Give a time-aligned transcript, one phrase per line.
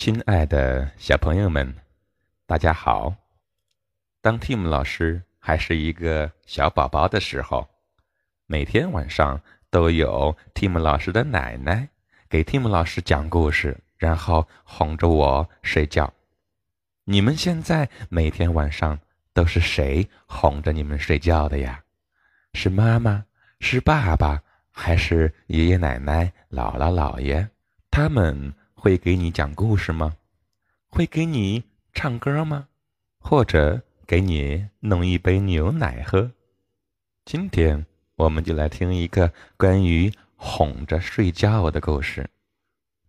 [0.00, 1.74] 亲爱的小朋友们，
[2.46, 3.14] 大家好！
[4.22, 7.68] 当 Tim 老师还是一个小宝宝的时候，
[8.46, 11.86] 每天晚上都有 Tim 老师的奶奶
[12.30, 16.10] 给 Tim 老师讲故事，然后哄着我睡觉。
[17.04, 18.98] 你们现在每天晚上
[19.34, 21.84] 都是谁哄着你们睡觉的呀？
[22.54, 23.26] 是妈妈？
[23.58, 24.42] 是爸爸？
[24.70, 27.46] 还是爷爷奶奶、姥姥姥爷？
[27.90, 30.16] 他们会给你讲故事吗？
[30.88, 31.62] 会给你
[31.92, 32.66] 唱歌吗？
[33.18, 36.32] 或者给你弄一杯牛奶喝？
[37.26, 37.84] 今天
[38.16, 42.30] 我们就来听一个关于哄着睡觉的故事。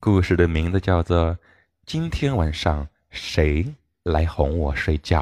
[0.02, 1.36] 故事的名字叫做
[1.86, 5.22] 《今天晚上谁来哄我睡觉》。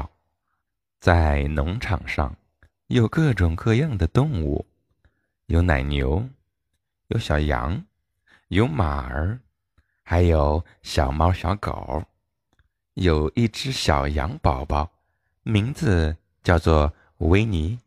[0.98, 2.34] 在农场上，
[2.88, 4.66] 有各种各样的动物，
[5.46, 6.28] 有奶牛。
[7.06, 7.84] 有小羊，
[8.48, 9.38] 有马儿，
[10.10, 12.02] 还有小猫、小狗。
[12.94, 14.90] 有一只小羊宝宝，
[15.44, 17.78] 名字叫做维尼。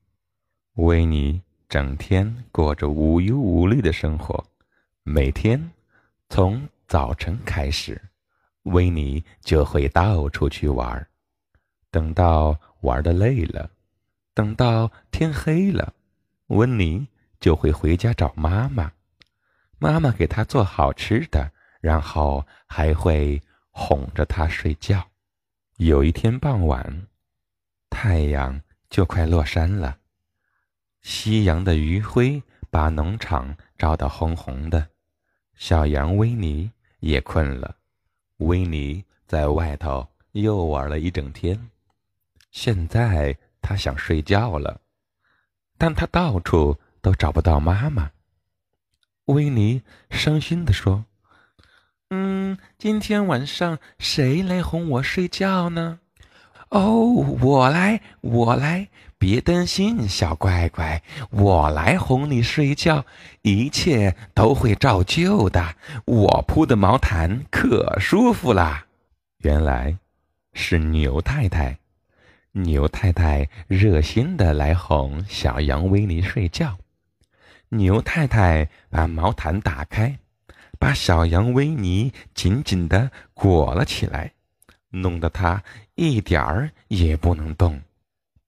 [0.75, 4.41] 维尼整天过着无忧无虑的生活。
[5.03, 5.69] 每天
[6.29, 8.01] 从早晨开始，
[8.61, 11.05] 维尼就会到处去玩。
[11.91, 13.69] 等到玩的累了，
[14.33, 15.93] 等到天黑了，
[16.47, 17.05] 温尼
[17.41, 18.93] 就会回家找妈妈。
[19.77, 21.51] 妈妈给他做好吃的，
[21.83, 25.05] 然后还会哄着他睡觉。
[25.75, 27.07] 有一天傍晚，
[27.89, 29.97] 太阳就快落山了，
[31.01, 34.87] 夕阳的余晖把农场照得红红的。
[35.55, 37.75] 小羊维尼也困了，
[38.37, 41.69] 维尼在外头又玩了一整天，
[42.49, 44.79] 现在他想睡觉了，
[45.77, 48.09] 但他到处都找不到妈妈。
[49.25, 51.03] 维尼伤心地说
[52.15, 55.97] ：“嗯，今天晚上谁来哄我睡觉呢？
[56.69, 57.07] 哦，
[57.41, 63.03] 我来，我来，别担心，小乖乖，我来哄你睡觉，
[63.41, 65.73] 一切都会照旧的。
[66.05, 68.85] 我铺的毛毯可舒服啦。”
[69.41, 69.97] 原来
[70.53, 71.79] 是牛太太，
[72.51, 76.77] 牛太太热心的来哄小羊维尼睡觉。
[77.69, 80.19] 牛太太把毛毯打开，
[80.83, 84.33] 把小羊维尼紧紧地裹了起来，
[84.89, 85.63] 弄得它
[85.95, 87.79] 一点儿也不能动。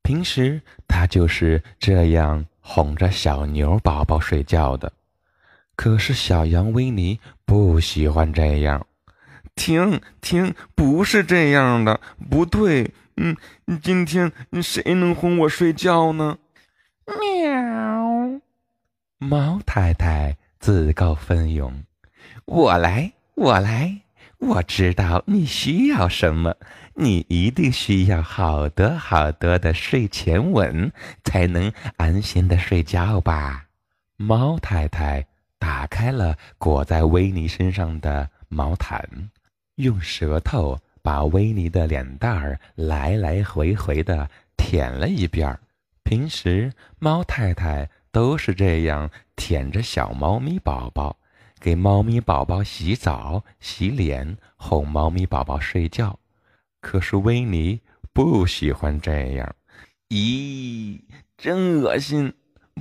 [0.01, 4.91] 平时它就是这样哄着小牛宝宝睡觉的。
[5.77, 8.85] 可是小羊维尼不喜欢这样。
[9.55, 12.93] 停停，不是这样的，不对。
[13.15, 13.37] 嗯，
[13.81, 14.29] 今天
[14.61, 16.37] 谁能哄我睡觉呢？
[17.05, 18.41] 喵。
[19.19, 21.81] 猫太太自告奋勇
[22.45, 24.01] ：“我来，我来，
[24.39, 26.55] 我知道你需要什么。
[26.95, 30.91] 你一定需要好多好多的睡前吻，
[31.23, 33.65] 才能安心的睡觉吧？”
[34.17, 35.25] 猫太太
[35.59, 39.29] 打开了裹在维尼身上的毛毯，
[39.75, 45.59] 用舌头把维尼的脸蛋儿来来回回的舔了一遍儿。
[46.03, 47.89] 平时，猫太太。
[48.15, 51.17] 都是这样舔着小猫咪宝宝，
[51.65, 56.19] 给猫咪宝宝洗澡、洗脸，哄猫咪宝宝睡觉。
[56.79, 57.81] 可是维尼
[58.13, 59.55] 不喜欢这样，
[60.09, 61.01] 咦，
[61.35, 62.31] 真恶心！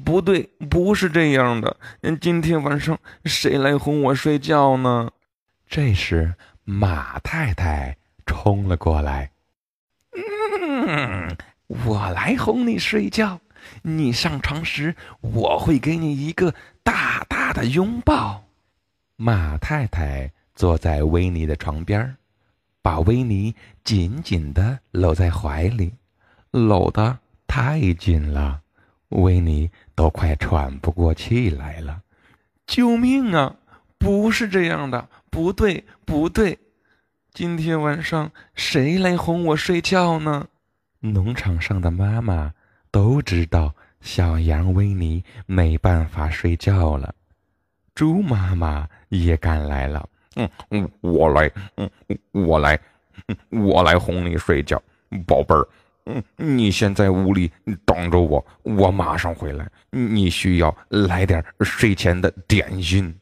[0.04, 1.78] 不对，不是这样的。
[2.20, 5.10] 今天晚上谁来哄我睡觉呢？
[5.66, 6.34] 这时
[6.64, 7.96] 马太太
[8.26, 9.30] 冲了过来，
[10.12, 11.34] 嗯，
[11.68, 13.40] 我来哄你睡觉。
[13.80, 18.43] 你上床时，我会给你一个大大的拥抱。
[19.16, 22.16] 马太太坐在维尼的床边，
[22.82, 25.92] 把维尼紧紧的搂在怀里，
[26.50, 28.60] 搂得太紧了，
[29.10, 32.02] 维尼都快喘不过气来了。
[32.66, 33.56] 救命啊！
[33.98, 36.58] 不是这样的，不对，不对。
[37.32, 40.48] 今天晚上谁来哄我睡觉呢？
[41.00, 42.52] 农场上的妈妈。
[42.90, 47.12] 都知道小羊维尼没办法睡觉了，
[47.94, 50.08] 猪妈妈也赶来了。
[50.70, 51.88] 嗯，我来，嗯
[52.32, 52.78] 我来，
[53.50, 54.82] 我来哄你睡觉，
[55.26, 55.68] 宝贝儿。
[56.06, 57.50] 嗯，你先在屋里
[57.86, 59.66] 等着我，我马上回来。
[59.90, 63.14] 你需要来点睡前的点心。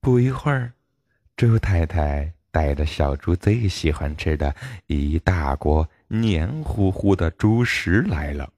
[0.00, 0.72] 不一会儿，
[1.36, 4.52] 猪太太带着小猪最喜欢吃的
[4.86, 8.50] 一大锅黏糊糊的猪食来了。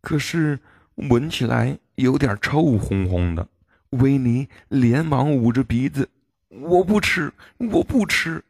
[0.00, 0.58] 可是
[0.96, 3.48] 闻起来有点臭烘烘的，
[3.90, 6.08] 维尼连忙捂着鼻子
[6.48, 8.44] ：“我不吃，我不吃。”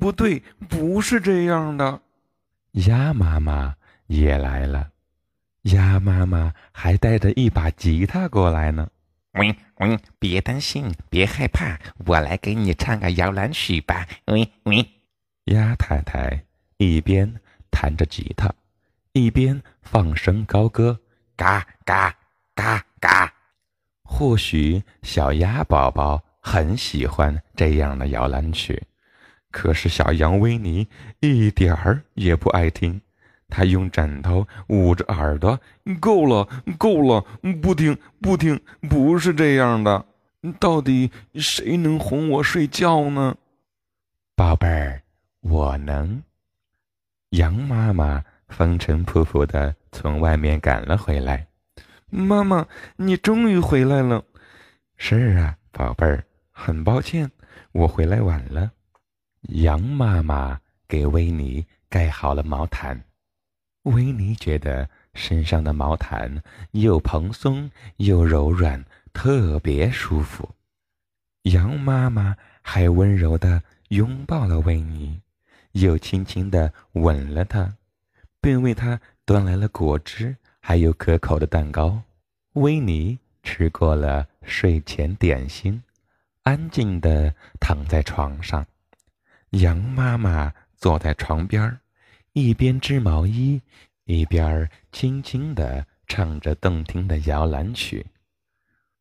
[0.00, 2.00] 不对，不是这样的。
[2.72, 3.76] 鸭妈妈
[4.08, 4.90] 也来了，
[5.62, 8.88] 鸭妈妈还带着一把吉他过来呢。
[9.32, 14.06] 喂喂，别担心，别害怕，我来给你唱个摇篮曲吧。
[14.26, 14.86] 喂喂，
[15.44, 16.44] 鸭太太
[16.76, 17.40] 一边
[17.70, 18.52] 弹着吉他，
[19.12, 21.00] 一边放声高歌：
[21.36, 22.14] 嘎嘎
[22.54, 23.32] 嘎嘎。
[24.10, 28.82] 或许小鸭宝宝很喜欢这样的摇篮曲，
[29.50, 30.88] 可是小羊维尼
[31.20, 33.00] 一点儿也不爱听。
[33.50, 35.60] 他用枕头捂着耳朵，
[36.00, 37.24] 够了，够了，
[37.62, 40.06] 不听，不听，不是这样的。
[40.58, 43.36] 到底谁能哄我睡觉呢？
[44.34, 45.02] 宝贝儿，
[45.40, 46.22] 我能。
[47.30, 51.47] 羊妈妈风尘仆仆的从外面赶了回来。
[52.10, 52.66] 妈妈，
[52.96, 54.24] 你终于回来了。
[54.96, 57.30] 是啊，宝贝儿，很抱歉，
[57.72, 58.72] 我回来晚了。
[59.42, 63.04] 羊妈妈给维尼盖好了毛毯。
[63.84, 70.48] 维尼觉得身上的毛毯又蓬松又柔软，特别舒服。
[71.42, 75.20] 羊妈妈还温柔地拥抱了维尼，
[75.72, 77.76] 又轻轻地吻了他，
[78.40, 82.02] 并为他端来了果汁，还有可口的蛋糕。
[82.54, 85.82] 维尼吃过了睡前点心，
[86.42, 88.66] 安静的躺在床上。
[89.50, 91.80] 羊妈妈坐在床边儿。
[92.34, 93.60] 一边织毛衣，
[94.04, 98.06] 一边轻轻的唱着动听的摇篮曲。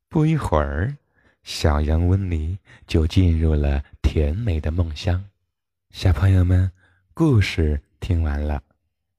[0.10, 0.98] 不一会儿，
[1.44, 2.58] 小羊温妮
[2.88, 5.24] 就进入了甜美的梦乡。
[5.92, 6.72] 小朋友们，
[7.14, 8.64] 故事听完了，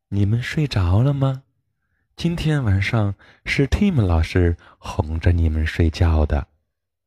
[0.08, 1.44] 你们睡着了吗？
[2.18, 6.48] 今天晚上是 Tim 老师哄着你们睡觉的。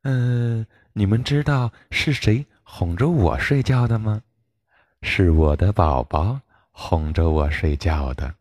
[0.04, 4.22] 嗯，你们知道是谁哄着我睡觉的吗？
[5.02, 6.40] 是我的宝宝。
[6.72, 8.34] 哄着我睡觉的。